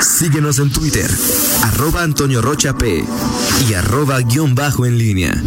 Síguenos 0.00 0.58
en 0.58 0.70
Twitter, 0.70 1.10
arroba 1.64 2.02
Antonio 2.02 2.40
Rocha 2.40 2.76
P 2.76 3.04
y 3.68 3.74
arroba 3.74 4.20
guion 4.20 4.54
bajo 4.54 4.86
en 4.86 4.96
línea. 4.96 5.42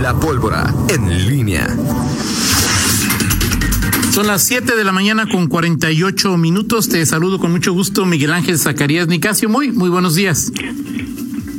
La 0.00 0.18
pólvora 0.18 0.74
en 0.88 1.28
línea. 1.28 1.66
Son 4.12 4.26
las 4.26 4.42
7 4.44 4.74
de 4.74 4.84
la 4.84 4.92
mañana 4.92 5.26
con 5.30 5.48
48 5.48 6.36
minutos. 6.38 6.88
Te 6.88 7.04
saludo 7.04 7.38
con 7.38 7.52
mucho 7.52 7.72
gusto, 7.72 8.06
Miguel 8.06 8.32
Ángel 8.32 8.58
Zacarías 8.58 9.06
Nicasio. 9.06 9.48
Muy, 9.48 9.70
muy 9.70 9.90
buenos 9.90 10.14
días. 10.14 10.50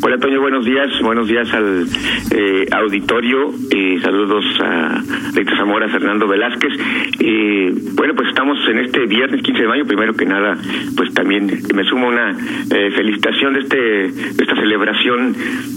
Hola, 0.01 0.15
Antonio, 0.15 0.39
buenos 0.39 0.63
días. 0.63 1.01
Buenos 1.01 1.27
días 1.27 1.53
al 1.53 1.85
eh, 2.31 2.65
auditorio. 2.71 3.51
Eh, 3.69 3.99
saludos 4.01 4.45
a 4.61 5.03
Rita 5.33 5.57
Zamora, 5.57 5.89
Fernando 5.89 6.25
Velázquez. 6.25 6.71
Eh, 7.19 7.73
bueno, 7.95 8.13
pues 8.15 8.29
estamos 8.29 8.57
en 8.69 8.79
este 8.79 9.07
viernes 9.07 9.41
15 9.41 9.61
de 9.61 9.67
mayo. 9.67 9.85
Primero 9.85 10.13
que 10.13 10.25
nada, 10.25 10.57
pues 10.95 11.13
también 11.13 11.47
me 11.75 11.83
sumo 11.83 12.07
una 12.07 12.31
eh, 12.31 12.91
felicitación 12.91 13.53
de, 13.55 13.59
este, 13.59 13.77
de 13.77 14.43
esta 14.43 14.55
celebración 14.55 15.35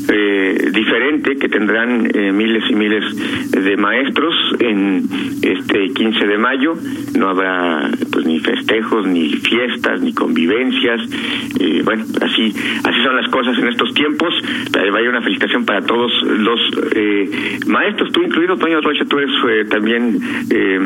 eh, 0.09 0.71
diferente 0.73 1.37
que 1.37 1.49
tendrán 1.49 2.09
eh, 2.15 2.31
miles 2.31 2.63
y 2.71 2.75
miles 2.77 3.51
de 3.51 3.77
maestros 3.77 4.35
en 4.61 5.03
este 5.43 5.89
15 5.95 6.27
de 6.29 6.39
mayo. 6.39 6.75
No 7.19 7.29
habrá 7.29 7.91
pues 8.13 8.25
ni 8.25 8.39
festejos, 8.39 9.05
ni 9.05 9.31
fiestas, 9.31 10.01
ni 10.01 10.15
convivencias. 10.15 11.01
Bueno, 11.85 12.05
así, 12.21 12.55
así 12.85 13.03
son 13.03 13.17
las 13.17 13.29
cosas 13.29 13.59
en 13.59 13.69
estos 13.69 13.93
tiempos 13.95 14.12
tiempos. 14.13 14.35
Vaya 14.93 15.09
una 15.09 15.23
felicitación 15.23 15.65
para 15.65 15.81
todos 15.83 16.13
los 16.23 16.61
eh, 16.95 17.59
maestros, 17.67 18.13
tú 18.13 18.23
incluido, 18.23 18.57
Toño 18.57 18.81
Rocha, 18.81 19.05
tú 19.07 19.19
eres 19.19 19.31
eh, 19.49 19.65
también, 19.69 20.19
eh, 20.51 20.81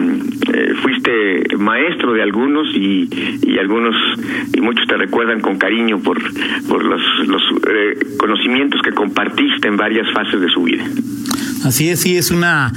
eh, 0.52 0.75
fuiste 0.83 1.57
maestro 1.57 2.12
de 2.12 2.23
algunos 2.23 2.69
y, 2.75 3.09
y 3.43 3.59
algunos, 3.59 3.97
y 4.55 4.61
muchos 4.61 4.87
te 4.87 4.97
recuerdan 4.97 5.41
con 5.41 5.59
cariño 5.59 5.99
por, 5.99 6.19
por 6.69 6.85
los, 6.85 7.02
los 7.27 7.43
eh, 7.69 7.99
conocimientos 8.19 8.80
que 8.82 8.93
compartiste 8.93 9.69
en 9.69 9.77
varias 9.77 10.10
fases 10.13 10.41
de 10.41 10.49
su 10.49 10.63
vida. 10.63 10.85
Así 11.65 11.88
es, 11.88 12.01
sí, 12.01 12.16
es 12.16 12.30
una 12.30 12.73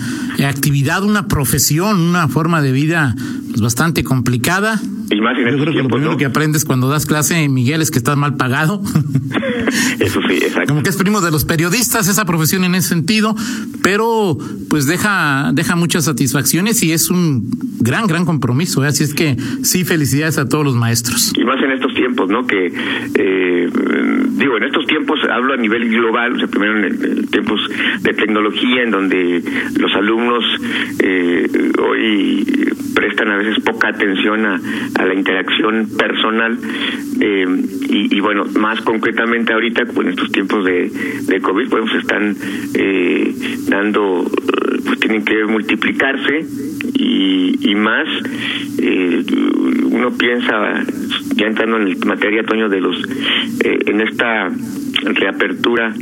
actividad, 0.47 1.03
una 1.03 1.27
profesión, 1.27 1.99
una 1.99 2.27
forma 2.27 2.61
de 2.61 2.71
vida 2.71 3.15
pues, 3.49 3.61
bastante 3.61 4.03
complicada. 4.03 4.79
Y 5.11 5.21
más 5.21 5.37
en 5.37 5.43
Yo 5.43 5.49
estos 5.49 5.61
creo 5.63 5.73
que 5.73 5.83
lo 5.83 5.89
primero 5.89 6.11
¿no? 6.11 6.17
que 6.17 6.25
aprendes 6.25 6.65
cuando 6.65 6.87
das 6.87 7.05
clase, 7.05 7.49
Miguel, 7.49 7.81
es 7.81 7.89
que 7.89 7.97
estás 7.97 8.15
mal 8.15 8.35
pagado. 8.35 8.81
Eso 9.99 10.21
sí, 10.27 10.35
exacto. 10.35 10.69
Como 10.69 10.83
que 10.83 10.89
es 10.89 10.97
primo 10.97 11.21
de 11.21 11.31
los 11.31 11.45
periodistas, 11.45 12.07
esa 12.07 12.25
profesión 12.25 12.63
en 12.63 12.75
ese 12.75 12.89
sentido, 12.89 13.35
pero 13.81 14.37
pues 14.69 14.85
deja, 14.85 15.51
deja 15.53 15.75
muchas 15.75 16.05
satisfacciones 16.05 16.83
y 16.83 16.91
es 16.91 17.09
un 17.09 17.49
gran, 17.79 18.07
gran 18.07 18.25
compromiso. 18.25 18.83
¿eh? 18.85 18.87
Así 18.87 19.03
es 19.03 19.13
que 19.13 19.35
sí, 19.63 19.83
felicidades 19.83 20.37
a 20.37 20.47
todos 20.47 20.63
los 20.63 20.75
maestros. 20.75 21.33
y 21.35 21.43
más 21.43 21.61
en 21.63 21.71
estos 21.71 21.93
tiempos, 21.95 22.29
¿no? 22.29 22.45
Que 22.45 22.71
eh, 23.15 23.58
digo, 24.29 24.57
en 24.57 24.63
estos 24.63 24.85
tiempos 24.87 25.19
hablo 25.29 25.53
a 25.53 25.57
nivel 25.57 25.89
global, 25.89 26.33
o 26.33 26.39
sea, 26.39 26.47
primero 26.47 26.77
en, 26.77 26.85
en 26.85 27.27
tiempos 27.27 27.61
de 28.01 28.13
tecnología, 28.13 28.83
en 28.83 28.91
donde 28.91 29.43
los 29.77 29.93
alumnos 29.95 30.43
eh, 30.99 31.47
hoy 31.81 32.45
prestan 32.95 33.31
a 33.31 33.37
veces 33.37 33.63
poca 33.63 33.89
atención 33.89 34.45
a, 34.45 34.59
a 34.95 35.05
la 35.05 35.13
interacción 35.13 35.89
personal 35.97 36.57
eh, 37.21 37.45
y, 37.89 38.15
y 38.15 38.19
bueno, 38.19 38.45
más 38.59 38.81
concretamente 38.81 39.53
ahorita, 39.53 39.85
pues, 39.85 40.07
en 40.07 40.09
estos 40.09 40.31
tiempos 40.31 40.65
de, 40.65 40.91
COVID, 41.41 41.69
pues 41.69 41.95
están 41.95 42.35
eh, 42.75 43.33
dando, 43.67 44.29
pues 44.89 44.99
tienen 45.01 45.23
que 45.23 45.45
multiplicarse 45.45 46.43
y, 46.95 47.75
más 47.75 48.07
eh, 48.79 49.23
uno 49.91 50.09
piensa 50.17 50.83
ya 51.35 51.45
entrando 51.45 51.77
en 51.77 51.95
materia 52.07 52.43
Toño 52.43 52.67
de 52.69 52.81
los 52.81 52.97
eh, 53.63 53.77
en 53.85 54.01
esta 54.01 54.49
reapertura 55.03 55.93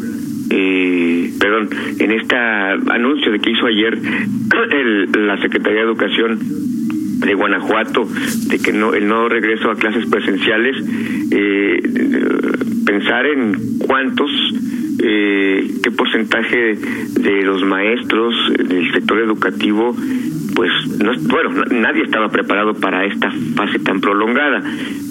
eh, 0.49 1.33
perdón 1.37 1.69
en 1.99 2.11
este 2.13 2.35
anuncio 2.35 3.31
de 3.33 3.39
que 3.39 3.51
hizo 3.51 3.65
ayer 3.67 3.99
el- 4.71 5.27
la 5.27 5.37
Secretaría 5.41 5.81
de 5.81 5.85
Educación 5.87 6.39
de 7.19 7.33
Guanajuato 7.33 8.07
de 8.47 8.57
que 8.59 8.71
no 8.71 8.93
el 8.93 9.05
no 9.07 9.27
regreso 9.27 9.69
a 9.69 9.75
clases 9.75 10.05
presenciales 10.05 10.77
eh, 11.31 11.81
pensar 12.85 13.25
en 13.25 13.77
cuántos 13.85 14.31
eh, 14.99 15.67
qué 15.83 15.91
porcentaje 15.91 16.75
de 16.75 17.41
los 17.43 17.63
maestros 17.63 18.33
del 18.57 18.91
sector 18.93 19.19
educativo 19.19 19.95
pues 20.55 20.71
no 21.03 21.11
bueno 21.29 21.49
na- 21.51 21.65
nadie 21.89 22.03
estaba 22.03 22.29
preparado 22.29 22.73
para 22.73 23.05
esta 23.05 23.31
fase 23.55 23.79
tan 23.79 23.99
prolongada 24.01 24.63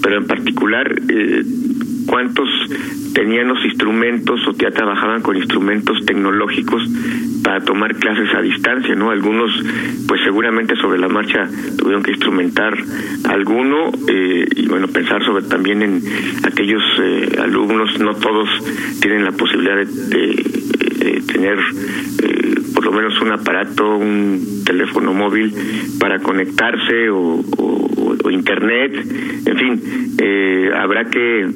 pero 0.03 0.17
en 0.17 0.27
particular 0.27 0.93
eh, 1.09 1.43
cuántos 2.07 2.49
tenían 3.13 3.47
los 3.49 3.63
instrumentos 3.65 4.39
o 4.47 4.51
ya 4.53 4.71
trabajaban 4.71 5.21
con 5.21 5.35
instrumentos 5.35 6.03
tecnológicos 6.05 6.81
para 7.43 7.61
tomar 7.61 7.95
clases 7.95 8.33
a 8.35 8.41
distancia, 8.41 8.95
¿no? 8.95 9.11
Algunos, 9.11 9.51
pues 10.07 10.21
seguramente 10.23 10.75
sobre 10.77 10.99
la 10.99 11.07
marcha 11.07 11.47
tuvieron 11.77 12.03
que 12.03 12.11
instrumentar 12.11 12.73
alguno 13.29 13.91
eh, 14.07 14.45
y 14.55 14.67
bueno, 14.67 14.87
pensar 14.87 15.23
sobre 15.23 15.43
también 15.45 15.81
en 15.81 16.01
aquellos 16.43 16.81
eh, 17.01 17.37
alumnos, 17.41 17.99
no 17.99 18.15
todos 18.15 18.49
tienen 19.01 19.23
la 19.23 19.31
posibilidad 19.31 19.75
de, 19.77 19.85
de- 19.85 20.57
tener 21.31 21.57
eh, 22.23 22.55
por 22.73 22.85
lo 22.85 22.91
menos 22.91 23.19
un 23.21 23.31
aparato, 23.31 23.95
un 23.97 24.63
teléfono 24.65 25.13
móvil 25.13 25.53
para 25.99 26.19
conectarse 26.19 27.09
o, 27.09 27.39
o- 27.57 28.17
o 28.23 28.31
internet, 28.31 28.93
en 29.45 29.57
fin, 29.57 29.81
eh, 30.19 30.69
habrá 30.75 31.05
que 31.05 31.47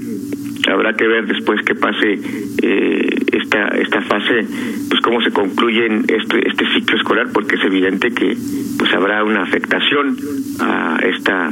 habrá 0.70 0.94
que 0.94 1.08
ver 1.08 1.26
después 1.28 1.62
que 1.66 1.76
pase 1.76 2.20
eh, 2.62 3.10
esta 3.34 3.68
esta 3.70 4.02
fase 4.02 4.46
pues 4.90 5.02
cómo 5.02 5.22
se 5.22 5.32
concluye 5.32 5.86
este 6.08 6.48
este 6.48 6.66
ciclo 6.74 6.98
escolar 6.98 7.28
porque 7.34 7.56
es 7.56 7.64
evidente 7.64 8.12
que 8.14 8.36
pues 8.78 8.94
habrá 8.94 9.24
una 9.24 9.42
afectación 9.44 10.18
a 10.60 11.00
esta 11.04 11.52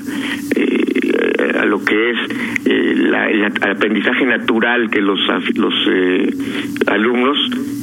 eh, 0.55 1.57
a 1.59 1.65
lo 1.65 1.83
que 1.83 2.11
es 2.11 2.17
eh, 2.65 2.93
la- 2.97 3.29
el 3.29 3.45
aprendizaje 3.45 4.25
natural 4.25 4.89
que 4.89 5.01
los 5.01 5.19
los 5.55 5.73
eh, 5.91 6.29
alumnos 6.87 7.37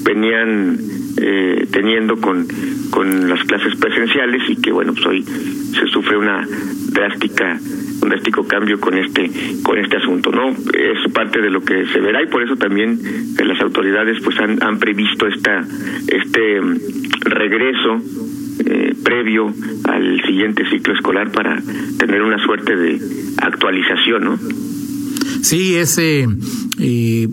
venían 0.05 0.79
eh, 1.21 1.67
teniendo 1.73 2.17
con 2.21 2.47
con 2.91 3.29
las 3.29 3.43
clases 3.45 3.75
presenciales 3.77 4.43
y 4.49 4.57
que 4.61 4.71
bueno 4.73 4.93
pues 4.95 5.07
hoy 5.07 5.23
se 5.23 5.87
sufre 5.89 6.17
una 6.17 6.47
drástica 6.93 7.59
drástico 8.01 8.47
cambio 8.47 8.79
con 8.81 8.97
este 8.97 9.31
con 9.62 9.79
este 9.79 9.97
asunto 9.97 10.31
no 10.31 10.51
es 10.51 11.12
parte 11.12 11.41
de 11.41 11.51
lo 11.51 11.62
que 11.62 11.87
se 11.87 12.01
verá 12.01 12.23
y 12.23 12.27
por 12.27 12.43
eso 12.43 12.57
también 12.57 12.99
eh, 13.39 13.45
las 13.45 13.61
autoridades 13.61 14.19
pues 14.23 14.39
han, 14.39 14.62
han 14.62 14.79
previsto 14.79 15.27
esta 15.27 15.65
este 16.09 16.61
mm, 16.61 16.79
regreso 17.23 18.01
eh, 18.65 18.95
previo 19.05 19.53
al 19.84 20.23
siguiente 20.23 20.65
ciclo 20.71 20.95
escolar 20.95 21.31
para 21.31 21.61
tener 21.99 22.23
una 22.23 22.39
suerte 22.45 22.77
de 22.77 23.01
actualización 23.39 24.25
no 24.25 24.39
Sí, 25.43 25.77
ese, 25.77 26.27
eh, 26.79 27.29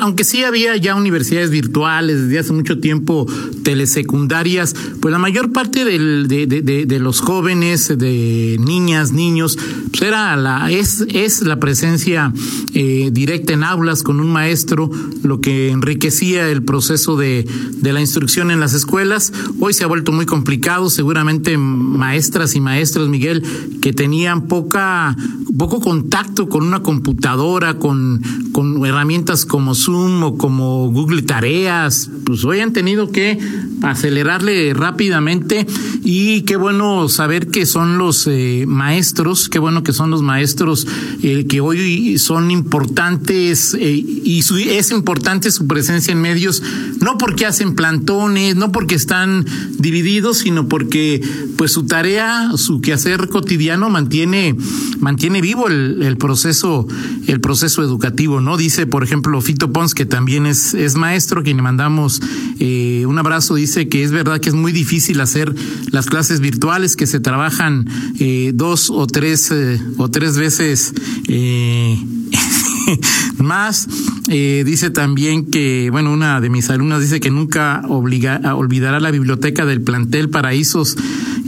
aunque 0.00 0.24
sí 0.24 0.44
había 0.44 0.76
ya 0.76 0.94
universidades 0.94 1.50
virtuales 1.50 2.22
desde 2.22 2.38
hace 2.38 2.52
mucho 2.52 2.78
tiempo, 2.78 3.26
telesecundarias, 3.62 4.74
pues 5.00 5.12
la 5.12 5.18
mayor 5.18 5.52
parte 5.52 5.84
de, 5.84 6.98
los 6.98 7.20
jóvenes, 7.20 7.88
de 7.96 8.58
niñas, 8.60 9.12
niños, 9.12 9.58
pues 9.90 10.02
era 10.02 10.36
la, 10.36 10.70
es, 10.70 11.42
la 11.42 11.58
presencia 11.58 12.32
eh, 12.74 13.10
directa 13.12 13.54
en 13.54 13.64
aulas 13.64 14.02
con 14.02 14.20
un 14.20 14.30
maestro, 14.30 14.90
lo 15.22 15.40
que 15.40 15.70
enriquecía 15.70 16.48
el 16.48 16.62
proceso 16.62 17.16
de, 17.16 17.46
de 17.76 17.92
la 17.92 18.00
instrucción 18.00 18.50
en 18.50 18.60
las 18.60 18.74
escuelas. 18.74 19.32
Hoy 19.58 19.72
se 19.72 19.84
ha 19.84 19.86
vuelto 19.86 20.12
muy 20.12 20.26
complicado, 20.26 20.90
seguramente 20.90 21.56
maestras 21.56 22.54
y 22.56 22.60
maestros, 22.60 23.08
Miguel, 23.08 23.42
que 23.80 23.92
tenían 23.92 24.48
poca, 24.48 25.16
poco 25.56 25.80
contacto 25.80 26.48
con 26.48 26.66
una 26.66 26.82
computadora, 26.82 27.78
con, 27.78 28.22
con 28.52 28.81
herramientas 28.86 29.44
como 29.44 29.74
Zoom 29.74 30.22
o 30.22 30.36
como 30.36 30.90
Google 30.90 31.22
Tareas, 31.22 32.10
pues 32.24 32.44
hoy 32.44 32.60
han 32.60 32.72
tenido 32.72 33.10
que 33.10 33.38
acelerarle 33.82 34.74
rápidamente 34.74 35.66
y 36.04 36.42
qué 36.42 36.56
bueno 36.56 37.08
saber 37.08 37.48
que 37.48 37.66
son 37.66 37.98
los 37.98 38.26
eh, 38.26 38.64
maestros, 38.66 39.48
qué 39.48 39.58
bueno 39.58 39.82
que 39.82 39.92
son 39.92 40.10
los 40.10 40.22
maestros 40.22 40.86
eh, 41.22 41.46
que 41.46 41.60
hoy 41.60 42.18
son 42.18 42.50
importantes 42.50 43.74
eh, 43.78 43.92
y 43.92 44.42
es 44.68 44.90
importante 44.90 45.50
su 45.50 45.66
presencia 45.66 46.12
en 46.12 46.20
medios, 46.20 46.62
no 47.00 47.18
porque 47.18 47.46
hacen 47.46 47.74
plantones, 47.74 48.56
no 48.56 48.72
porque 48.72 48.94
están 48.94 49.46
divididos, 49.78 50.38
sino 50.38 50.68
porque 50.68 51.20
pues 51.56 51.72
su 51.72 51.84
tarea, 51.84 52.52
su 52.56 52.80
quehacer 52.80 53.28
cotidiano 53.28 53.90
mantiene, 53.90 54.56
mantiene 54.98 55.40
vivo 55.40 55.68
el, 55.68 56.16
proceso, 56.18 56.86
el 57.26 57.40
proceso 57.40 57.82
educativo, 57.82 58.40
¿no? 58.40 58.56
Dice, 58.72 58.86
por 58.86 59.04
ejemplo, 59.04 59.38
Fito 59.42 59.70
Pons, 59.70 59.92
que 59.92 60.06
también 60.06 60.46
es, 60.46 60.72
es 60.72 60.96
maestro, 60.96 61.42
quien 61.42 61.58
le 61.58 61.62
mandamos 61.62 62.22
eh, 62.58 63.04
un 63.06 63.18
abrazo, 63.18 63.54
dice 63.54 63.86
que 63.86 64.02
es 64.02 64.12
verdad 64.12 64.40
que 64.40 64.48
es 64.48 64.54
muy 64.54 64.72
difícil 64.72 65.20
hacer 65.20 65.54
las 65.90 66.06
clases 66.06 66.40
virtuales, 66.40 66.96
que 66.96 67.06
se 67.06 67.20
trabajan 67.20 67.86
eh, 68.18 68.52
dos 68.54 68.88
o 68.88 69.06
tres 69.06 69.50
eh, 69.50 69.78
o 69.98 70.08
tres 70.08 70.38
veces 70.38 70.94
más. 73.36 73.88
Eh, 74.28 74.62
dice 74.64 74.88
también 74.88 75.50
que, 75.50 75.90
bueno, 75.90 76.10
una 76.10 76.40
de 76.40 76.48
mis 76.48 76.70
alumnas 76.70 77.02
dice 77.02 77.20
que 77.20 77.30
nunca 77.30 77.82
obliga, 77.88 78.40
olvidará 78.54 79.00
la 79.00 79.10
biblioteca 79.10 79.66
del 79.66 79.82
plantel 79.82 80.30
Paraísos 80.30 80.96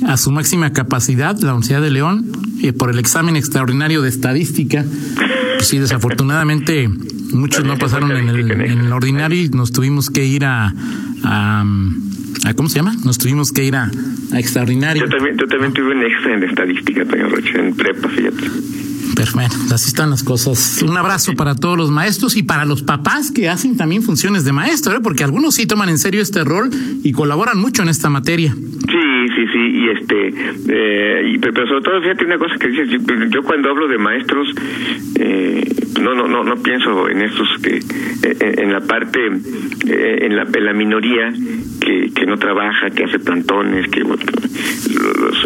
a 0.07 0.19
su 0.19 0.31
máxima 0.31 0.75
capacidad, 0.75 1.39
la 1.39 1.55
Universidad 1.55 1.81
de 1.81 1.91
León, 1.91 2.27
por 2.79 2.91
el 2.91 2.99
examen 2.99 3.37
extraordinario 3.37 4.03
de 4.03 4.11
estadística. 4.11 4.85
Pues 5.57 5.69
sí, 5.69 5.79
desafortunadamente 5.79 6.91
muchos 7.35 7.65
no 7.65 7.77
pasaron 7.79 8.13
en 8.13 8.29
el, 8.29 8.51
en 8.51 8.81
el 8.81 8.93
ordinario 8.93 9.43
y 9.43 9.49
nos 9.49 9.73
tuvimos 9.73 10.11
que 10.11 10.25
ir 10.25 10.45
a, 10.45 10.73
a, 11.25 11.65
¿cómo 12.57 12.69
se 12.69 12.77
llama? 12.77 12.95
Nos 13.05 13.19
tuvimos 13.19 13.53
que 13.53 13.65
ir 13.65 13.77
a, 13.77 13.91
a 14.33 14.39
extraordinario. 14.39 15.05
Yo 15.05 15.09
también, 15.09 15.37
yo 15.37 15.47
también 15.47 15.73
tuve 15.73 15.95
un 15.95 16.03
extra 16.03 16.35
en 16.35 16.45
estadística, 16.45 17.03
en 17.03 17.75
prepa, 17.75 18.09
fíjate. 18.09 18.51
Perfecto, 19.15 19.75
así 19.75 19.89
están 19.89 20.11
las 20.11 20.23
cosas. 20.23 20.83
Un 20.83 20.97
abrazo 20.97 21.35
para 21.35 21.55
todos 21.55 21.77
los 21.77 21.91
maestros 21.91 22.37
y 22.37 22.43
para 22.43 22.65
los 22.65 22.83
papás 22.83 23.31
que 23.31 23.49
hacen 23.49 23.77
también 23.77 24.03
funciones 24.03 24.45
de 24.45 24.53
maestro, 24.53 24.97
¿eh? 24.97 25.01
porque 25.03 25.25
algunos 25.25 25.55
sí 25.55 25.67
toman 25.67 25.89
en 25.89 25.99
serio 25.99 26.21
este 26.21 26.43
rol 26.43 26.71
y 27.03 27.13
colaboran 27.13 27.59
mucho 27.59 27.83
en 27.83 27.89
esta 27.89 28.11
materia. 28.11 28.53
Sí, 28.53 29.29
sí, 29.37 29.47
sí, 29.53 29.74
y 29.85 29.91
este, 29.91 30.29
eh, 30.69 31.39
pero 31.41 31.67
sobre 31.67 31.83
todo, 31.83 32.01
fíjate 32.01 32.25
una 32.25 32.39
cosa 32.39 32.57
que 32.59 32.69
dices, 32.69 32.89
yo, 32.89 32.99
yo 33.31 33.43
cuando 33.43 33.71
hablo 33.71 33.87
de 33.89 33.99
maestros, 33.99 34.49
eh, 35.19 35.63
no, 36.01 36.15
no, 36.15 36.27
no, 36.27 36.43
no 36.43 36.57
pienso 36.63 37.09
en 37.09 37.23
estos 37.23 37.49
que, 37.63 37.77
eh, 37.77 38.55
en 38.59 38.73
la 38.73 38.81
parte, 38.81 39.21
eh, 39.27 40.19
en, 40.23 40.37
la, 40.37 40.43
en 40.43 40.65
la 40.65 40.73
minoría 40.73 41.33
que, 41.81 42.11
que 42.15 42.27
no 42.27 42.37
trabaja, 42.37 42.91
que 42.91 43.05
hace 43.05 43.19
plantones, 43.19 43.89
que, 43.89 44.01
los, 44.01 45.44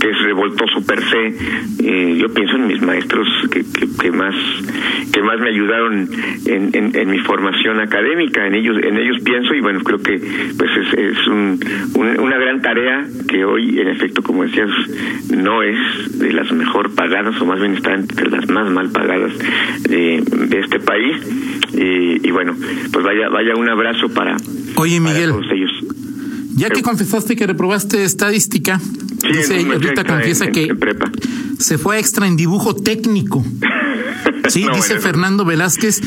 que, 0.00 0.10
es 0.10 0.22
revoltoso 0.22 0.82
per 0.86 1.00
se. 1.02 1.34
Eh, 1.78 2.16
yo 2.20 2.28
pienso 2.32 2.56
en 2.56 2.66
mis 2.68 2.80
maestros 2.82 3.26
que, 3.50 3.64
que, 3.64 3.88
que 4.00 4.10
más 4.12 4.34
que 5.12 5.22
más 5.22 5.38
me 5.40 5.48
ayudaron 5.48 6.08
en, 6.46 6.70
en, 6.74 6.96
en 6.96 7.10
mi 7.10 7.18
formación 7.20 7.80
académica. 7.80 8.46
En 8.46 8.54
ellos 8.54 8.76
en 8.82 8.96
ellos 8.96 9.16
pienso 9.24 9.54
y 9.54 9.60
bueno 9.60 9.80
creo 9.80 9.98
que 10.00 10.18
pues 10.58 10.70
es, 10.76 10.98
es 10.98 11.26
un, 11.26 11.58
un- 11.94 12.20
una 12.20 12.36
gran 12.38 12.60
tarea 12.62 13.06
que 13.28 13.44
hoy 13.44 13.78
en 13.80 13.88
efecto 13.88 14.22
como 14.22 14.42
decías 14.44 14.70
no 15.34 15.62
es 15.62 16.18
de 16.18 16.32
las 16.32 16.50
mejor 16.52 16.94
pagadas 16.94 17.40
o 17.40 17.46
más 17.46 17.60
bien 17.60 17.74
está 17.74 17.94
entre 17.94 18.30
las 18.30 18.48
más 18.48 18.70
mal 18.70 18.90
pagadas 18.90 19.32
de, 19.88 20.22
de 20.48 20.58
este 20.60 20.80
país. 20.80 21.16
Y, 21.72 22.26
y 22.26 22.30
bueno 22.30 22.54
pues 22.92 23.04
vaya 23.04 23.28
vaya 23.28 23.54
un 23.56 23.68
abrazo 23.68 24.08
para 24.08 24.36
Oye, 24.76 25.00
para 25.00 25.12
Miguel. 25.14 25.30
todos 25.30 25.46
ellos. 25.52 25.70
Ya 26.56 26.70
que 26.70 26.80
confesaste 26.82 27.36
que 27.36 27.46
reprobaste 27.46 28.02
estadística, 28.04 28.80
Sí, 29.32 29.38
dice, 29.38 30.04
confiesa 30.06 30.44
en- 30.46 30.52
que 30.52 30.64
en 30.64 30.78
prepa. 30.78 31.10
se 31.58 31.78
fue 31.78 31.98
extra 31.98 32.26
en 32.26 32.36
dibujo 32.36 32.74
técnico. 32.74 33.44
Sí, 34.48 34.62
No, 34.64 34.74
dice 34.76 34.94
bueno, 34.94 35.02
Fernando 35.02 35.44
Velázquez, 35.44 36.00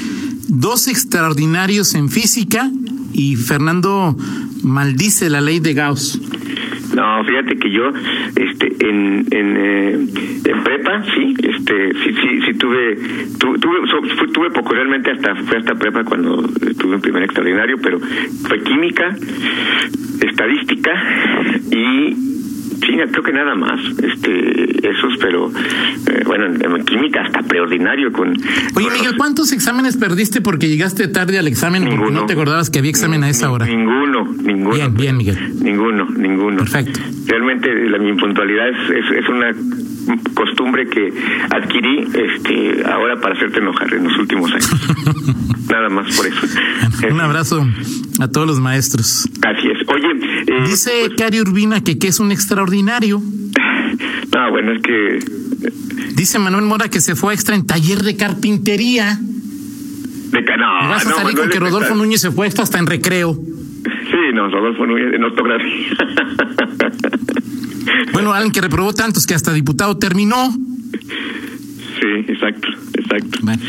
dos 0.48 0.88
extraordinarios 0.88 1.94
en 1.94 2.08
física 2.10 2.72
y 3.12 3.36
Fernando 3.36 4.16
maldice 4.64 5.30
la 5.30 5.42
ley 5.42 5.60
de 5.60 5.74
Gauss. 5.74 6.20
No, 6.96 7.24
fíjate 7.26 7.58
que 7.60 7.70
yo, 7.70 7.92
este, 8.36 8.76
en 8.90 9.26
en, 9.32 9.58
eh, 9.58 9.94
en 10.46 10.64
prepa, 10.64 11.04
sí, 11.14 11.36
este, 11.44 11.92
sí, 12.02 12.14
sí, 12.14 12.40
sí 12.48 12.54
tuve, 12.58 12.96
tu- 13.38 13.58
tuve, 13.60 13.78
so- 13.92 14.16
fue- 14.18 14.28
tuve 14.30 14.52
poco 14.52 14.74
realmente 14.74 15.12
hasta 15.12 15.36
fue 15.36 15.58
hasta 15.58 15.76
prepa 15.76 16.04
cuando 16.06 16.42
tuve 16.78 16.96
un 16.96 17.02
primer 17.02 17.24
extraordinario, 17.24 17.78
pero 17.82 18.00
fue 18.48 18.64
química, 18.64 19.16
estadística 20.22 20.92
y 21.72 22.29
sí, 22.86 22.98
creo 23.12 23.24
que 23.24 23.34
nada 23.34 23.56
más, 23.56 23.80
este, 24.02 24.90
esos, 24.90 25.18
pero 25.20 25.50
eh, 25.50 26.24
bueno, 26.26 26.46
en, 26.48 26.86
química 26.86 27.22
hasta 27.22 27.42
preordinario 27.44 28.12
con. 28.12 28.30
Oye, 28.76 28.88
Miguel, 28.92 29.16
¿cuántos 29.18 29.52
exámenes 29.52 29.98
perdiste 29.98 30.42
porque 30.42 30.68
llegaste 30.68 31.08
tarde 31.08 31.40
al 31.40 31.48
examen 31.48 31.84
porque 31.84 31.98
Ninguno. 31.98 32.22
no 32.22 32.26
te 32.26 32.34
acordabas 32.34 32.70
que 32.70 32.80
había 32.80 32.92
examen 32.92 33.24
a 33.24 33.30
esa 33.30 33.52
hora? 33.52 33.66
Ninguno, 33.66 34.26
ninguno. 34.26 34.76
Bien, 34.76 34.94
bien, 34.94 35.18
Miguel. 35.18 35.38
Ninguno, 35.62 36.06
ninguno. 36.10 36.58
Perfecto. 36.58 37.00
Realmente 37.28 37.74
la 37.90 37.98
mi 38.00 38.10
impuntualidad 38.10 38.70
es, 38.70 38.90
es, 38.90 39.24
es 39.24 39.30
una 39.30 39.54
costumbre 40.34 40.88
que 40.88 41.14
adquirí 41.50 42.08
este 42.14 42.84
ahora 42.86 43.20
para 43.22 43.36
hacerte 43.36 43.60
enojar 43.60 43.94
en 43.94 44.06
los 44.06 44.18
últimos 44.18 44.52
años. 44.52 44.70
Nada 45.70 45.90
más 45.90 46.16
por 46.16 46.26
eso. 46.26 46.48
Un 47.12 47.22
abrazo 47.22 47.66
a 48.20 48.28
todos 48.28 48.48
los 48.48 48.60
maestros. 48.60 49.26
Es. 49.26 49.59
Oye, 49.94 50.08
eh, 50.48 50.64
Dice 50.70 50.92
Cari 51.18 51.40
Urbina 51.42 51.82
que, 51.82 51.98
que 51.98 52.08
es 52.08 52.20
un 52.20 52.32
extraordinario. 52.32 53.20
no, 54.34 54.52
bueno, 54.52 54.72
es 54.74 54.82
que 54.82 55.20
Dice 56.16 56.40
Manuel 56.40 56.66
Mora 56.66 56.90
que 56.90 57.02
se 57.02 57.16
fue 57.16 57.34
extra 57.34 57.56
en 57.56 57.66
taller 57.66 58.00
de 58.04 58.16
carpintería. 58.16 59.18
de 59.20 60.46
ca- 60.46 60.58
no, 60.58 60.90
vas 60.90 61.06
a 61.06 61.10
no, 61.10 61.16
salir 61.16 61.36
con 61.38 61.50
que 61.50 61.60
Rodolfo 61.60 61.96
Núñez 61.96 62.22
se 62.22 62.32
fue 62.32 62.48
extra 62.48 62.64
hasta 62.64 62.78
en 62.80 62.86
recreo. 62.88 63.34
Sí, 63.34 64.34
no, 64.34 64.50
Rodolfo 64.50 64.86
Núñez 64.86 65.14
en 65.14 65.24
ortografía. 65.24 65.98
Bueno, 68.14 68.34
alguien 68.34 68.52
que 68.52 68.62
reprobó 68.62 68.94
tantos 68.94 69.26
que 69.26 69.34
hasta 69.34 69.52
diputado 69.54 69.98
terminó. 69.98 70.52
sí, 72.00 72.08
exacto, 72.28 72.68
exacto. 72.94 73.40
Bueno, 73.42 73.62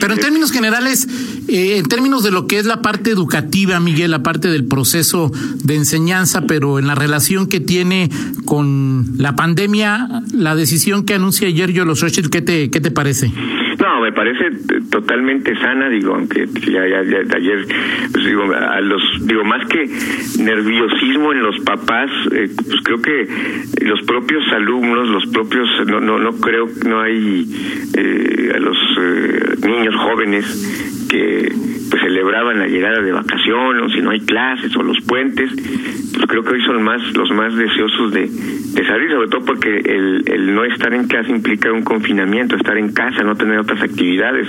pero 0.00 0.14
en 0.14 0.20
términos 0.20 0.52
generales, 0.52 1.06
eh, 1.54 1.78
en 1.78 1.86
términos 1.86 2.24
de 2.24 2.32
lo 2.32 2.48
que 2.48 2.58
es 2.58 2.66
la 2.66 2.82
parte 2.82 3.10
educativa, 3.10 3.78
Miguel, 3.78 4.10
la 4.10 4.24
parte 4.24 4.48
del 4.48 4.66
proceso 4.66 5.30
de 5.62 5.76
enseñanza, 5.76 6.48
pero 6.48 6.80
en 6.80 6.88
la 6.88 6.96
relación 6.96 7.48
que 7.48 7.60
tiene 7.60 8.10
con 8.44 9.06
la 9.18 9.36
pandemia, 9.36 10.08
la 10.32 10.56
decisión 10.56 11.06
que 11.06 11.14
anuncia 11.14 11.46
ayer 11.46 11.70
Yolo 11.70 11.94
Xochitl, 11.94 12.28
¿qué 12.28 12.42
te, 12.42 12.70
qué 12.70 12.80
te 12.80 12.90
parece? 12.90 13.30
No, 13.78 14.00
me 14.00 14.10
parece 14.10 14.50
totalmente 14.90 15.54
sana, 15.60 15.88
digo, 15.90 16.14
aunque 16.14 16.46
ya, 16.46 16.88
ya 16.88 17.36
ayer, 17.36 17.66
pues 18.12 18.24
digo, 18.24 18.42
a 18.52 18.80
los, 18.80 19.02
digo, 19.20 19.44
más 19.44 19.64
que 19.68 19.88
nerviosismo 20.42 21.32
en 21.32 21.42
los 21.42 21.60
papás, 21.60 22.10
eh, 22.32 22.50
pues 22.56 22.80
creo 22.82 23.00
que 23.00 23.28
los 23.84 24.02
propios 24.02 24.42
alumnos, 24.52 25.08
los 25.08 25.26
propios, 25.26 25.68
no, 25.86 26.00
no, 26.00 26.18
no 26.18 26.32
creo, 26.32 26.66
no 26.84 27.00
hay 27.00 27.46
eh, 27.96 28.52
a 28.54 28.58
los 28.58 28.76
eh, 28.98 29.56
niños 29.68 29.94
jóvenes 29.96 31.03
que 31.14 31.52
pues 31.90 32.02
celebraban 32.02 32.58
la 32.58 32.66
llegada 32.66 33.00
de 33.00 33.12
vacaciones, 33.12 33.82
o 33.84 33.88
si 33.90 34.00
no 34.00 34.10
hay 34.10 34.20
clases 34.20 34.74
o 34.76 34.82
los 34.82 35.00
puentes, 35.02 35.48
pues 35.52 36.26
creo 36.26 36.42
que 36.42 36.54
hoy 36.54 36.62
son 36.64 36.82
más 36.82 37.00
los 37.16 37.30
más 37.30 37.54
deseosos 37.54 38.12
de, 38.12 38.22
de 38.26 38.86
salir, 38.86 39.10
sobre 39.10 39.28
todo 39.28 39.44
porque 39.44 39.78
el, 39.78 40.24
el 40.26 40.54
no 40.54 40.64
estar 40.64 40.92
en 40.92 41.06
casa 41.06 41.30
implica 41.30 41.70
un 41.72 41.82
confinamiento, 41.84 42.56
estar 42.56 42.76
en 42.78 42.92
casa, 42.92 43.22
no 43.22 43.36
tener 43.36 43.58
otras 43.58 43.80
actividades 43.82 44.48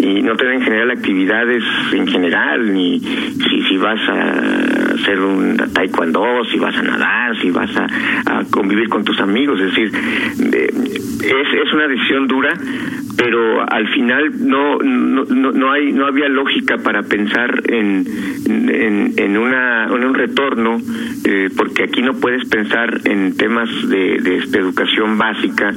y 0.00 0.22
no 0.22 0.34
tener 0.36 0.54
en 0.54 0.62
general 0.62 0.90
actividades 0.92 1.62
en 1.92 2.06
general, 2.06 2.72
ni 2.72 3.00
si, 3.00 3.62
si 3.68 3.76
vas 3.76 4.00
a 4.08 4.94
hacer 4.94 5.20
un 5.20 5.56
taekwondo, 5.74 6.44
si 6.50 6.58
vas 6.58 6.76
a 6.76 6.82
nadar, 6.82 7.38
si 7.40 7.50
vas 7.50 7.70
a, 7.76 7.86
a 8.38 8.44
convivir 8.50 8.88
con 8.88 9.04
tus 9.04 9.20
amigos, 9.20 9.60
es 9.60 9.66
decir, 9.74 9.90
de- 10.50 10.72
es, 11.18 11.66
es 11.66 11.72
una 11.74 11.86
decisión 11.88 12.26
dura, 12.28 12.54
pero 13.18 13.68
al 13.68 13.88
final 13.88 14.48
no 14.48 14.78
no, 14.78 15.24
no, 15.24 15.52
no 15.52 15.72
hay 15.72 15.92
no 15.92 16.06
había 16.06 16.28
lógica 16.28 16.78
para 16.78 17.02
pensar 17.02 17.62
en 17.68 18.06
en, 18.46 19.12
en 19.16 19.36
una 19.36 19.86
en 19.86 20.04
un 20.04 20.14
retorno 20.14 20.80
eh, 21.24 21.50
porque 21.56 21.82
aquí 21.82 22.00
no 22.00 22.14
puedes 22.14 22.48
pensar 22.48 23.00
en 23.04 23.36
temas 23.36 23.68
de, 23.88 24.18
de, 24.20 24.46
de 24.46 24.58
educación 24.58 25.18
básica 25.18 25.74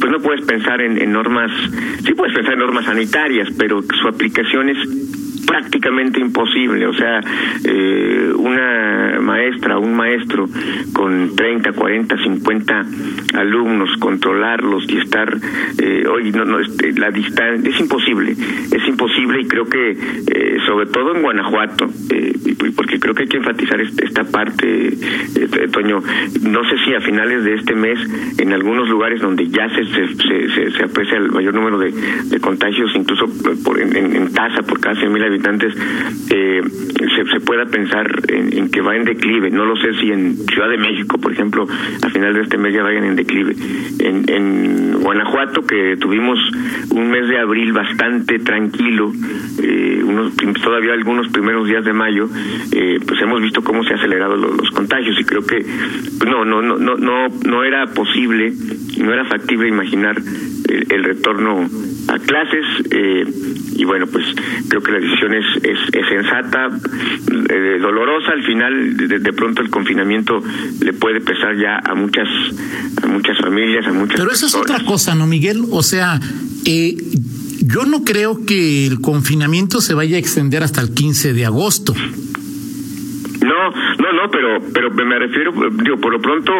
pues 0.00 0.12
no 0.12 0.20
puedes 0.20 0.46
pensar 0.46 0.80
en, 0.80 0.96
en 0.96 1.12
normas 1.12 1.50
sí 2.04 2.14
puedes 2.14 2.34
pensar 2.34 2.54
en 2.54 2.60
normas 2.60 2.84
sanitarias 2.84 3.48
pero 3.58 3.82
su 3.82 4.08
aplicación 4.08 4.68
es 4.68 5.23
prácticamente 5.46 6.20
imposible, 6.20 6.86
o 6.86 6.94
sea, 6.94 7.20
eh, 7.64 8.32
una 8.36 9.18
maestra, 9.20 9.78
un 9.78 9.94
maestro 9.94 10.48
con 10.92 11.34
30, 11.36 11.72
40, 11.72 12.16
50 12.22 12.86
alumnos, 13.34 13.90
controlarlos 13.98 14.84
y 14.88 14.98
estar 14.98 15.36
eh, 15.78 16.04
hoy 16.06 16.30
no, 16.32 16.44
no 16.44 16.60
este, 16.60 16.92
la 16.92 17.10
distancia 17.10 17.70
es 17.70 17.80
imposible, 17.80 18.32
es 18.32 18.88
imposible 18.88 19.40
y 19.40 19.46
creo 19.46 19.66
que 19.66 19.90
eh, 19.92 20.56
sobre 20.66 20.86
todo 20.86 21.14
en 21.14 21.22
Guanajuato, 21.22 21.86
eh, 22.10 22.32
porque 22.76 22.98
creo 22.98 23.14
que 23.14 23.22
hay 23.22 23.28
que 23.28 23.36
enfatizar 23.38 23.80
est- 23.80 24.00
esta 24.02 24.24
parte, 24.24 24.88
eh, 24.88 25.68
Toño, 25.72 26.02
no 26.42 26.64
sé 26.64 26.76
si 26.84 26.94
a 26.94 27.00
finales 27.00 27.44
de 27.44 27.54
este 27.54 27.74
mes 27.74 27.98
en 28.38 28.52
algunos 28.52 28.88
lugares 28.88 29.20
donde 29.20 29.48
ya 29.48 29.68
se 29.70 29.84
se, 29.84 30.14
se, 30.16 30.70
se- 30.72 30.84
aprecia 30.84 31.16
el 31.18 31.30
mayor 31.30 31.54
número 31.54 31.78
de, 31.78 31.92
contagios, 32.40 32.90
incluso 32.94 33.26
por, 33.64 33.80
en, 33.80 33.96
en, 33.96 34.32
tasa 34.32 34.62
por 34.62 34.80
cada 34.80 34.94
100 34.96 35.12
mil 35.12 35.22
habitantes, 35.34 35.74
eh, 36.30 36.62
se, 37.32 37.40
pueda 37.40 37.66
pensar 37.66 38.06
en, 38.28 38.70
que 38.70 38.80
va 38.80 38.96
en 38.96 39.04
declive. 39.04 39.50
No 39.50 39.64
lo 39.64 39.76
sé 39.76 39.94
si 40.00 40.10
en 40.10 40.36
Ciudad 40.46 40.68
de 40.68 40.78
México, 40.78 41.18
por 41.18 41.32
ejemplo, 41.32 41.66
a 42.02 42.08
final 42.10 42.34
de 42.34 42.42
este 42.42 42.58
mes 42.58 42.74
ya 42.74 42.82
vayan 42.82 43.04
en 43.04 43.16
declive. 43.16 43.54
En, 43.98 44.24
en 44.28 45.00
Guanajuato, 45.00 45.66
que 45.66 45.96
tuvimos 45.98 46.38
un 46.90 47.10
mes 47.10 47.28
de 47.28 47.38
abril 47.38 47.72
bastante 47.72 48.38
tranquilo, 48.38 49.12
eh, 49.62 50.02
unos, 50.04 50.34
todavía 50.62 50.92
algunos 50.92 51.28
primeros 51.28 51.68
días 51.68 51.84
de 51.84 51.92
mayo, 51.92 52.28
eh, 52.72 52.98
pues 53.06 53.20
hemos 53.20 53.42
visto 53.42 53.62
cómo 53.62 53.82
se 53.84 53.92
han 53.92 53.98
acelerado 53.98 54.36
los, 54.36 54.70
contagios 54.70 55.18
y 55.20 55.24
creo 55.24 55.46
que 55.46 55.64
pues 56.18 56.30
no, 56.30 56.44
no, 56.44 56.60
no, 56.60 56.76
no, 56.78 56.96
no, 56.96 57.28
no 57.46 57.64
era 57.64 57.86
posible, 57.86 58.52
no 58.98 59.12
era 59.12 59.24
factible 59.24 59.68
imaginar 59.68 60.16
el, 60.68 61.04
retorno 61.04 61.68
a 62.08 62.18
clases 62.18 62.66
eh, 62.90 63.24
y 63.76 63.84
bueno 63.84 64.06
pues 64.06 64.24
creo 64.68 64.82
que 64.82 64.92
la 64.92 64.98
decisión 65.00 65.34
es, 65.34 65.44
es, 65.62 66.08
sensata 66.08 66.68
eh, 66.68 67.78
dolorosa 67.80 68.32
al 68.32 68.42
final 68.44 68.96
de, 68.96 69.32
pronto 69.32 69.62
el 69.62 69.70
confinamiento 69.70 70.42
le 70.80 70.92
puede 70.92 71.20
pesar 71.20 71.56
ya 71.56 71.78
a 71.78 71.94
muchas 71.94 72.28
a 73.02 73.06
muchas 73.06 73.38
familias 73.38 73.86
a 73.86 73.92
muchas 73.92 74.20
pero 74.20 74.32
eso 74.32 74.46
es 74.46 74.54
otra 74.54 74.80
cosa 74.84 75.14
no 75.14 75.26
Miguel 75.26 75.64
o 75.70 75.82
sea 75.82 76.20
eh, 76.64 76.96
yo 77.66 77.84
no 77.84 78.04
creo 78.04 78.44
que 78.46 78.86
el 78.86 79.00
confinamiento 79.00 79.80
se 79.80 79.94
vaya 79.94 80.16
a 80.16 80.18
extender 80.18 80.62
hasta 80.62 80.80
el 80.80 80.94
15 80.94 81.32
de 81.32 81.46
agosto 81.46 81.94
no, 83.44 83.70
no, 83.70 84.12
no, 84.12 84.30
pero 84.30 84.58
pero 84.72 84.90
me 84.90 85.18
refiero, 85.18 85.52
digo, 85.82 85.98
por 85.98 86.12
lo 86.12 86.20
pronto, 86.20 86.52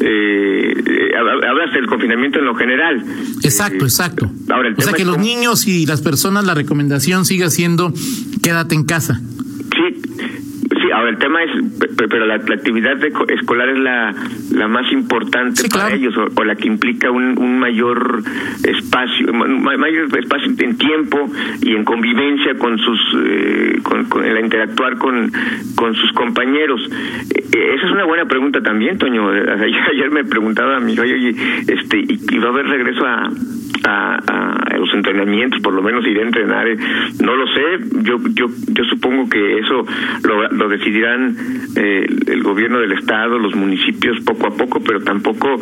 eh, 0.00 0.72
eh 0.74 1.10
hablas 1.16 1.74
del 1.74 1.86
confinamiento 1.86 2.38
en 2.38 2.46
lo 2.46 2.54
general. 2.54 3.04
Exacto, 3.42 3.84
exacto. 3.84 4.30
Ahora, 4.50 4.74
o 4.76 4.80
sea, 4.80 4.92
que 4.92 5.04
los 5.04 5.18
niños 5.18 5.66
y 5.66 5.86
las 5.86 6.00
personas, 6.00 6.44
la 6.44 6.54
recomendación 6.54 7.24
siga 7.24 7.50
siendo 7.50 7.92
quédate 8.42 8.74
en 8.74 8.84
casa. 8.84 9.20
Sí, 9.74 10.90
ahora 10.94 11.10
el 11.10 11.18
tema 11.18 11.42
es, 11.42 11.50
pero 11.96 12.26
la, 12.26 12.34
actividad 12.36 12.96
escolar 13.28 13.68
es 13.68 13.78
la, 13.78 14.14
la 14.50 14.68
más 14.68 14.90
importante 14.92 15.68
para 15.68 15.94
ellos, 15.94 16.14
o, 16.16 16.44
la 16.44 16.56
que 16.56 16.66
implica 16.66 17.10
un, 17.10 17.38
un 17.38 17.58
mayor 17.58 18.22
espacio, 18.64 19.32
mayor 19.32 20.18
espacio 20.18 20.52
en 20.58 20.76
tiempo 20.76 21.30
y 21.62 21.74
en 21.74 21.84
convivencia 21.84 22.56
con 22.58 22.78
sus, 22.78 23.00
eh, 23.24 23.78
con, 23.82 24.24
el 24.24 24.38
interactuar 24.44 24.98
con, 24.98 25.32
con 25.76 25.94
sus 25.94 26.12
compañeros. 26.12 26.80
Eh, 27.30 27.74
esa 27.76 27.86
es 27.86 27.92
una 27.92 28.04
buena 28.04 28.26
pregunta 28.26 28.60
también, 28.60 28.98
Toño. 28.98 29.28
Ayer, 29.30 30.10
me 30.10 30.24
preguntaba 30.24 30.76
a 30.76 30.80
mi 30.80 30.98
oye, 30.98 31.34
este, 31.68 31.98
¿y 31.98 32.38
va 32.38 32.48
a 32.48 32.50
haber 32.50 32.66
regreso 32.66 33.06
a, 33.06 33.30
a, 33.84 34.76
los 34.78 34.92
entrenamientos, 34.94 35.60
por 35.60 35.74
lo 35.74 35.82
menos 35.82 36.06
iré 36.06 36.22
a 36.22 36.24
entrenar. 36.24 36.68
Eh, 36.68 36.76
no 37.22 37.36
lo 37.36 37.46
sé, 37.48 37.62
yo 38.02 38.18
yo 38.34 38.46
yo 38.68 38.84
supongo 38.84 39.28
que 39.28 39.58
eso 39.58 39.84
lo, 40.24 40.48
lo 40.48 40.68
decidirán 40.68 41.36
eh, 41.76 42.06
el 42.26 42.42
gobierno 42.42 42.80
del 42.80 42.92
estado, 42.92 43.38
los 43.38 43.54
municipios 43.54 44.20
poco 44.20 44.39
a 44.46 44.50
poco, 44.50 44.80
pero 44.80 45.00
tampoco 45.00 45.60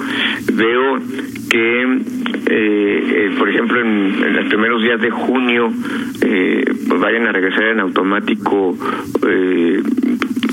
veo 0.52 0.98
que, 1.50 1.82
eh, 1.82 3.28
eh 3.30 3.30
por 3.38 3.48
ejemplo, 3.48 3.80
en, 3.80 4.24
en, 4.24 4.36
los 4.36 4.46
primeros 4.46 4.82
días 4.82 5.00
de 5.00 5.10
junio 5.10 5.72
eh, 6.22 6.64
vayan 6.98 7.26
a 7.26 7.32
regresar 7.32 7.64
en 7.64 7.80
automático 7.80 8.76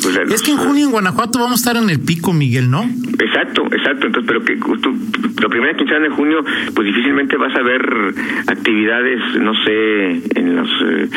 pues, 0.02 0.18
es 0.32 0.42
que 0.42 0.52
en 0.52 0.58
junio 0.58 0.86
en 0.86 0.92
Guanajuato 0.92 1.40
vamos 1.40 1.54
a 1.54 1.70
estar 1.70 1.84
en 1.84 1.90
el 1.90 2.00
pico, 2.00 2.34
Miguel, 2.34 2.70
¿no? 2.70 2.84
Exacto, 2.84 3.64
exacto. 3.72 4.08
Entonces, 4.08 4.24
pero 4.28 4.44
que 4.44 4.56
tú, 4.82 4.96
la 5.42 5.50
primera 5.50 5.76
quincena 5.76 6.00
de 6.02 6.10
junio, 6.10 6.44
pues 6.74 6.88
difícilmente 6.88 7.38
vas 7.38 7.56
a 7.56 7.62
ver 7.62 8.14
actividades, 8.48 9.20
no 9.40 9.54
sé, 9.64 10.22
en 10.40 10.56
los 10.56 10.70
eh, 10.86 11.10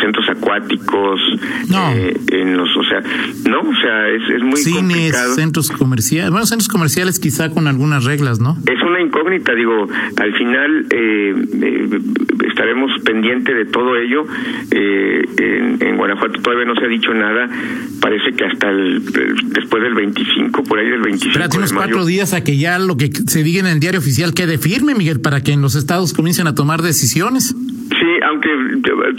centros 0.00 0.28
acuáticos, 0.28 1.20
no. 1.70 1.92
Eh, 1.92 2.16
en 2.32 2.56
los, 2.56 2.76
o 2.76 2.84
sea, 2.84 3.02
no, 3.48 3.60
o 3.60 3.74
sea, 3.76 4.08
es, 4.08 4.22
es 4.30 4.42
muy 4.42 4.56
Cines, 4.56 5.16
centros 5.34 5.70
comerciales, 5.70 6.30
bueno, 6.30 6.46
centros 6.46 6.68
comerciales 6.68 7.18
quizá 7.18 7.50
con 7.50 7.66
algunas 7.66 8.04
reglas, 8.04 8.40
¿no? 8.40 8.56
Es 8.66 8.82
una 8.82 9.00
incógnita, 9.00 9.54
digo, 9.54 9.88
al 10.18 10.32
final 10.34 10.86
eh, 10.90 11.34
eh 11.62 12.00
estaremos 12.56 12.90
pendientes 13.04 13.54
de 13.54 13.66
todo 13.66 13.96
ello. 13.96 14.24
Eh, 14.70 15.22
en, 15.38 15.78
en, 15.86 15.96
Guanajuato 15.96 16.40
todavía 16.40 16.64
no 16.64 16.74
se 16.74 16.86
ha 16.86 16.88
dicho 16.88 17.12
nada. 17.12 17.48
Parece 18.00 18.25
que 18.32 18.44
hasta 18.44 18.70
el, 18.70 19.04
después 19.52 19.82
del 19.82 19.94
25, 19.94 20.64
por 20.64 20.78
ahí 20.78 20.88
del 20.88 21.02
25. 21.02 21.30
Espérate 21.30 21.58
unos 21.58 21.72
cuatro 21.72 22.04
días 22.04 22.32
a 22.32 22.42
que 22.42 22.56
ya 22.56 22.78
lo 22.78 22.96
que 22.96 23.10
se 23.26 23.42
diga 23.42 23.60
en 23.60 23.66
el 23.66 23.80
diario 23.80 24.00
oficial 24.00 24.34
quede 24.34 24.58
firme, 24.58 24.94
Miguel, 24.94 25.20
para 25.20 25.42
que 25.42 25.52
en 25.52 25.62
los 25.62 25.74
estados 25.74 26.12
comiencen 26.12 26.46
a 26.46 26.54
tomar 26.54 26.82
decisiones. 26.82 27.54
Sí, 27.88 28.06
aunque 28.24 28.48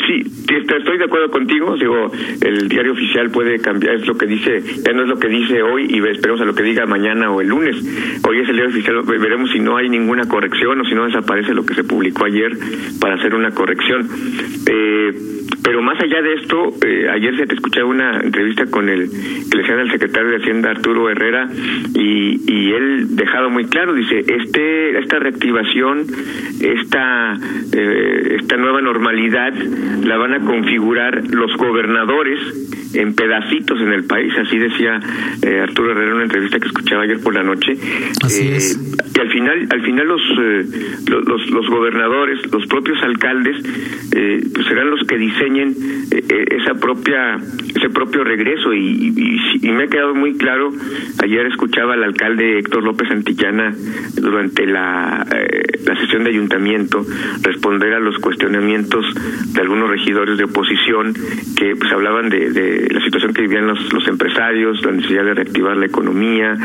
sí, 0.08 0.24
estoy 0.50 0.98
de 0.98 1.06
acuerdo 1.06 1.30
contigo. 1.32 1.76
Digo, 1.78 2.12
el 2.42 2.68
diario 2.68 2.94
oficial 2.94 3.30
puede 3.32 3.60
cambiar, 3.60 3.96
es 3.96 4.08
lo 4.08 4.18
que 4.18 4.26
dice, 4.26 4.62
ya 4.86 4.94
no 4.94 5.04
es 5.04 5.08
lo 5.08 5.18
que 5.18 5.28
dice 5.28 5.62
hoy 5.62 5.88
y 5.90 6.06
esperemos 6.08 6.42
a 6.42 6.46
lo 6.46 6.54
que 6.54 6.64
diga 6.64 6.86
mañana 6.86 7.32
o 7.32 7.42
el 7.42 7.48
lunes. 7.48 7.76
Hoy 8.28 8.40
es 8.40 8.50
el 8.50 8.56
diario 8.56 8.72
oficial, 8.72 9.04
veremos 9.04 9.52
si 9.52 9.60
no 9.60 9.78
hay 9.78 9.90
ninguna 9.90 10.28
corrección 10.28 10.82
o 10.82 10.86
si 10.86 10.96
no 10.96 11.06
desaparece 11.06 11.54
lo 11.54 11.66
que 11.66 11.76
se 11.76 11.84
publicó 11.84 12.26
ayer 12.26 12.52
para 13.00 13.16
hacer 13.16 13.36
una 13.36 13.52
corrección. 13.52 14.08
Eh, 14.68 15.14
pero 15.64 15.82
más 15.82 16.00
allá 16.02 16.22
de 16.22 16.34
esto, 16.36 16.74
eh, 16.86 17.10
ayer 17.10 17.36
se 17.38 17.46
te 17.46 17.56
escuchaba 17.56 17.88
una 17.88 18.20
entrevista 18.22 18.66
con 18.68 18.90
el 18.90 19.10
que 19.52 19.58
le 19.58 19.82
el 19.82 19.92
secretario 19.92 20.30
de 20.30 20.38
Hacienda 20.38 20.72
Arturo 20.72 21.10
Herrera 21.10 21.50
y, 21.94 22.52
y 22.52 22.72
él 22.72 23.16
dejado 23.16 23.50
muy 23.50 23.66
claro, 23.66 23.94
dice, 23.94 24.20
este 24.28 24.98
esta 25.00 25.20
reactivación, 25.20 26.06
esta 26.62 27.34
eh, 27.74 28.38
esta 28.40 28.57
nueva 28.58 28.82
normalidad 28.82 29.54
la 29.54 30.18
van 30.18 30.34
a 30.34 30.40
configurar 30.40 31.24
los 31.30 31.56
gobernadores 31.58 32.40
en 32.94 33.14
pedacitos 33.14 33.80
en 33.82 33.92
el 33.92 34.06
país, 34.06 34.34
así 34.38 34.58
decía 34.58 35.00
eh, 35.42 35.60
Arturo 35.62 35.92
Herrera 35.92 36.10
en 36.10 36.14
una 36.16 36.24
entrevista 36.24 36.60
que 36.60 36.68
escuchaba 36.68 37.04
ayer 37.04 37.22
por 37.22 37.34
la 37.34 37.44
noche. 37.44 37.74
Así 38.24 38.48
eh, 38.48 38.60
Y 39.16 39.20
al 39.20 39.30
final, 39.30 39.68
al 39.70 39.82
final 39.82 40.08
los, 40.08 40.22
eh, 40.40 40.66
los, 41.08 41.50
los, 41.50 41.68
gobernadores, 41.68 42.52
los 42.52 42.66
propios 42.68 43.02
alcaldes, 43.04 43.58
pues 44.10 44.68
serán 44.68 44.90
los 44.90 45.06
que 45.08 45.18
diseñen 45.18 45.76
esa 46.12 46.74
propia, 46.76 47.38
ese 47.76 47.90
propio 47.90 48.24
regreso. 48.24 48.74
Y, 48.74 49.14
y, 49.62 49.72
me 49.72 49.84
ha 49.84 49.88
quedado 49.88 50.16
muy 50.16 50.38
claro, 50.38 50.72
ayer 51.22 51.46
escuchaba 51.48 51.94
al 51.94 52.04
alcalde 52.04 52.60
Héctor 52.60 52.84
López 52.84 53.12
Antillana 53.12 53.76
durante 54.16 54.66
la, 54.66 55.26
la 55.86 55.96
sesión 56.00 56.24
de 56.24 56.32
ayuntamiento 56.32 57.06
responder 57.44 57.94
a 57.94 58.00
los 58.00 58.18
de 58.50 59.62
algunos 59.62 59.90
regidores 59.90 60.38
de 60.38 60.44
oposición 60.46 61.14
que 61.58 61.76
pues 61.76 61.92
hablaban 61.92 62.30
de 62.30 62.88
la 62.92 63.02
situación 63.02 63.34
que 63.34 63.42
vivían 63.42 63.68
los, 63.68 64.08
empresarios, 64.08 64.84
la 64.84 64.92
necesidad 64.92 65.24
de 65.24 65.34
reactivar 65.34 65.78
la 65.78 65.86
economía, 65.86 66.56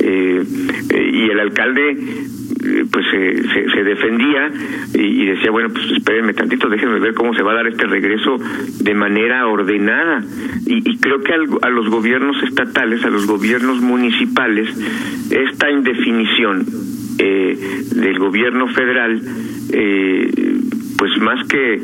eh, 0.00 0.42
eh, 0.90 1.10
y 1.12 1.30
el 1.30 1.40
alcalde 1.40 1.90
eh, 1.90 2.84
pues 2.90 3.06
se, 3.10 3.42
se, 3.70 3.84
defendía 3.84 4.50
y, 4.94 5.26
decía, 5.26 5.50
bueno, 5.50 5.70
pues 5.70 5.90
espérenme 5.92 6.34
tantito, 6.34 6.68
déjenme 6.68 6.98
ver 7.00 7.14
cómo 7.14 7.34
se 7.34 7.42
va 7.42 7.52
a 7.52 7.54
dar 7.56 7.66
este 7.66 7.86
regreso 7.86 8.38
de 8.80 8.94
manera 8.94 9.46
ordenada. 9.46 10.22
Y, 10.66 10.98
creo 10.98 11.22
que 11.22 11.32
a 11.32 11.70
los 11.70 11.88
gobiernos 11.88 12.42
estatales, 12.42 13.04
a 13.04 13.10
los 13.10 13.26
gobiernos 13.26 13.80
municipales, 13.80 14.68
esta 15.30 15.70
indefinición 15.70 16.66
del 17.16 18.18
gobierno 18.18 18.68
federal, 18.68 19.20
pues 21.00 21.16
más 21.22 21.48
que 21.48 21.80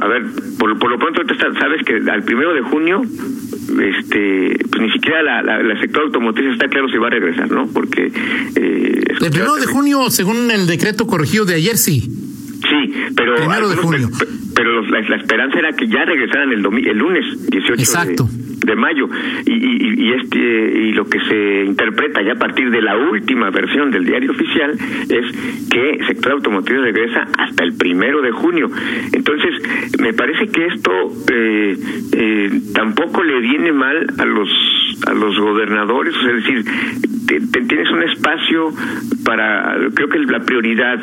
a 0.00 0.06
ver, 0.06 0.22
por, 0.60 0.78
por 0.78 0.90
lo 0.92 0.98
pronto 1.00 1.22
sabes 1.58 1.82
que 1.84 2.08
al 2.08 2.22
primero 2.22 2.54
de 2.54 2.60
junio 2.62 3.02
este 3.02 4.64
pues 4.70 4.80
ni 4.80 4.92
siquiera 4.92 5.24
la, 5.24 5.42
la, 5.42 5.80
sector 5.80 6.04
automotriz 6.04 6.52
está 6.52 6.68
claro 6.68 6.88
si 6.88 6.98
va 6.98 7.08
a 7.08 7.10
regresar, 7.10 7.50
¿no? 7.50 7.66
Porque 7.66 8.12
eh, 8.54 9.02
el 9.20 9.30
primero 9.30 9.56
de 9.56 9.66
junio, 9.66 10.08
según 10.10 10.52
el 10.52 10.68
decreto 10.68 11.08
corregido 11.08 11.46
de 11.46 11.54
ayer, 11.54 11.76
sí. 11.76 12.00
Sí, 12.00 12.94
pero 13.16 13.34
primero 13.34 13.68
de 13.68 13.76
junio. 13.76 14.08
Pero, 14.54 14.82
la, 14.82 15.16
esperanza 15.16 15.58
era 15.58 15.72
que 15.72 15.88
ya 15.88 16.04
regresaran 16.04 16.52
el, 16.52 16.64
el 16.86 16.96
lunes 16.96 17.50
18 17.50 17.74
Exacto 17.74 18.28
de 18.30 18.47
mayo. 18.76 19.08
Y, 19.44 19.52
y, 19.52 20.12
este 20.12 20.38
y 20.38 20.92
lo 20.92 21.04
que 21.04 21.20
se 21.20 21.64
interpreta 21.64 22.22
ya 22.22 22.32
a 22.32 22.38
partir 22.38 22.70
de 22.70 22.82
la 22.82 22.96
última 22.96 23.50
versión 23.50 23.90
del 23.90 24.04
diario 24.04 24.30
oficial 24.30 24.72
es 24.72 25.68
que 25.70 25.90
el 25.90 26.06
sector 26.06 26.32
automotriz 26.32 26.78
regresa 26.80 27.28
hasta 27.38 27.64
el 27.64 27.76
primero 27.76 28.22
de 28.22 28.30
junio. 28.30 28.70
Entonces 29.12 29.54
me 30.00 30.12
parece 30.12 30.46
que 30.48 30.66
esto 30.66 30.90
eh, 31.32 31.76
eh, 32.12 32.60
tampoco 32.74 33.22
le 33.22 33.40
viene 33.40 33.72
mal 33.72 34.06
a 34.18 34.24
los 34.24 34.48
a 35.06 35.12
los 35.14 35.38
gobernadores. 35.38 36.14
Es 36.14 36.46
decir 36.46 36.64
tienes 37.68 37.90
un 37.90 38.02
espacio 38.02 38.70
para 39.24 39.76
creo 39.94 40.08
que 40.08 40.18
la 40.20 40.40
prioridad 40.40 40.98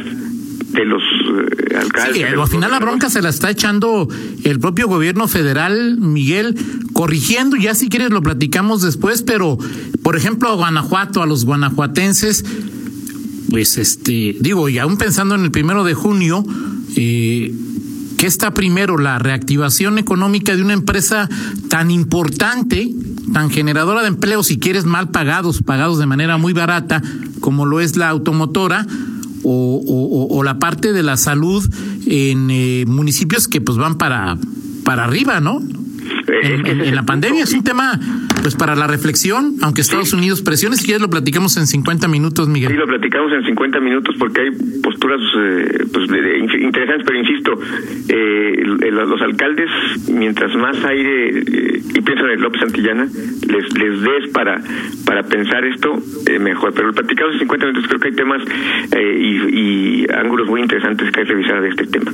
de 0.75 0.85
los 0.85 1.01
eh, 1.01 1.77
alcaldes. 1.77 2.15
Sí, 2.15 2.23
al 2.23 2.47
final 2.47 2.71
la 2.71 2.79
bronca 2.79 3.09
se 3.09 3.21
la 3.21 3.29
está 3.29 3.49
echando 3.49 4.07
el 4.43 4.59
propio 4.59 4.87
gobierno 4.87 5.27
federal, 5.27 5.97
Miguel, 5.97 6.55
corrigiendo, 6.93 7.55
ya 7.55 7.73
si 7.73 7.89
quieres 7.89 8.11
lo 8.11 8.21
platicamos 8.21 8.81
después, 8.81 9.21
pero 9.21 9.57
por 10.03 10.15
ejemplo 10.15 10.49
a 10.49 10.55
Guanajuato, 10.55 11.21
a 11.21 11.25
los 11.25 11.45
guanajuatenses, 11.45 12.45
pues 13.49 13.77
este, 13.77 14.35
digo, 14.39 14.69
y 14.69 14.79
aún 14.79 14.97
pensando 14.97 15.35
en 15.35 15.43
el 15.43 15.51
primero 15.51 15.83
de 15.83 15.93
junio, 15.93 16.43
eh, 16.95 17.53
¿qué 18.17 18.27
está 18.27 18.53
primero? 18.53 18.97
La 18.97 19.19
reactivación 19.19 19.97
económica 19.97 20.55
de 20.55 20.61
una 20.61 20.73
empresa 20.73 21.29
tan 21.69 21.91
importante, 21.91 22.91
tan 23.33 23.49
generadora 23.49 24.01
de 24.01 24.09
empleo, 24.09 24.43
si 24.43 24.57
quieres 24.57 24.85
mal 24.85 25.09
pagados, 25.09 25.61
pagados 25.61 25.99
de 25.99 26.05
manera 26.05 26.37
muy 26.37 26.53
barata, 26.53 27.01
como 27.39 27.65
lo 27.65 27.79
es 27.79 27.95
la 27.95 28.09
automotora, 28.09 28.85
o, 29.45 30.27
o, 30.29 30.43
la 30.43 30.59
parte 30.59 30.93
de 30.93 31.03
la 31.03 31.17
salud 31.17 31.63
en 32.07 32.49
eh, 32.51 32.85
municipios 32.87 33.47
que 33.47 33.61
pues 33.61 33.77
van 33.77 33.97
para, 33.97 34.37
para 34.83 35.05
arriba, 35.05 35.39
¿no? 35.39 35.61
En, 36.27 36.95
la 36.95 37.03
pandemia 37.03 37.43
es 37.43 37.53
un 37.53 37.63
tema 37.63 37.99
pues 38.41 38.55
para 38.55 38.75
la 38.75 38.87
reflexión, 38.87 39.55
aunque 39.61 39.81
Estados 39.81 40.13
Unidos 40.13 40.41
presione, 40.41 40.75
si 40.75 40.85
quieres 40.85 41.01
lo 41.01 41.09
platicamos 41.09 41.57
en 41.57 41.67
50 41.67 42.07
minutos, 42.07 42.47
Miguel. 42.47 42.71
Sí, 42.71 42.77
lo 42.77 42.85
platicamos 42.85 43.31
en 43.31 43.43
50 43.43 43.79
minutos 43.79 44.15
porque 44.19 44.41
hay 44.41 44.51
posturas 44.81 45.19
eh, 45.37 45.85
pues, 45.91 46.09
interesantes, 46.59 47.05
pero 47.05 47.19
insisto, 47.19 47.59
eh, 48.09 48.63
los 48.91 49.21
alcaldes, 49.21 49.69
mientras 50.09 50.55
más 50.55 50.77
aire, 50.85 51.39
eh, 51.39 51.81
y 51.95 52.01
pienso 52.01 52.27
en 52.27 52.41
López 52.41 52.61
Santillana, 52.61 53.05
les, 53.05 53.77
les 53.77 54.01
des 54.01 54.31
para, 54.31 54.61
para 55.05 55.23
pensar 55.23 55.65
esto, 55.65 55.95
mejor. 56.39 56.73
Pero 56.73 56.87
lo 56.87 56.93
platicamos 56.93 57.33
en 57.33 57.39
50 57.39 57.65
minutos, 57.65 57.87
creo 57.87 57.99
que 57.99 58.07
hay 58.09 58.15
temas 58.15 58.41
y, 58.93 60.03
y 60.03 60.07
ángulos 60.13 60.47
muy 60.47 60.61
interesantes 60.61 61.11
que 61.11 61.21
hay 61.21 61.25
que 61.25 61.33
revisar 61.33 61.61
de 61.61 61.69
este 61.69 61.87
tema. 61.87 62.11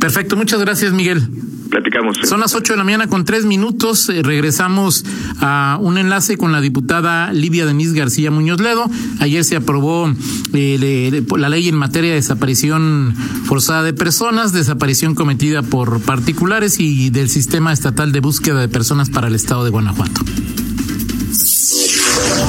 Perfecto, 0.00 0.36
muchas 0.36 0.60
gracias, 0.60 0.92
Miguel 0.92 1.20
platicamos. 1.68 2.16
Son 2.24 2.40
las 2.40 2.54
8 2.54 2.72
de 2.72 2.76
la 2.76 2.84
mañana 2.84 3.08
con 3.08 3.24
tres 3.24 3.44
minutos. 3.44 4.08
Eh, 4.08 4.22
regresamos 4.22 5.04
a 5.40 5.78
un 5.80 5.98
enlace 5.98 6.36
con 6.36 6.52
la 6.52 6.60
diputada 6.60 7.32
Livia 7.32 7.66
Denise 7.66 7.96
García 7.96 8.30
Muñoz 8.30 8.60
Ledo. 8.60 8.88
Ayer 9.20 9.44
se 9.44 9.56
aprobó 9.56 10.12
eh, 10.52 11.24
la 11.36 11.48
ley 11.48 11.68
en 11.68 11.76
materia 11.76 12.10
de 12.10 12.16
desaparición 12.16 13.14
forzada 13.44 13.82
de 13.82 13.92
personas, 13.92 14.52
desaparición 14.52 15.14
cometida 15.14 15.62
por 15.62 16.00
particulares 16.00 16.80
y 16.80 17.10
del 17.10 17.28
sistema 17.28 17.72
estatal 17.72 18.12
de 18.12 18.20
búsqueda 18.20 18.60
de 18.60 18.68
personas 18.68 19.10
para 19.10 19.28
el 19.28 19.34
estado 19.34 19.64
de 19.64 19.70
Guanajuato. 19.70 20.22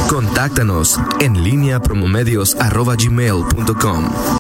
Contáctanos 0.08 1.00
en 1.20 1.44
línea 1.44 1.82
promomedios.com. 1.82 4.06